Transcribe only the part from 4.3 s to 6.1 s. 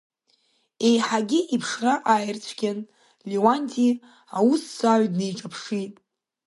аусҭҵааҩ днеиҿаԥшит.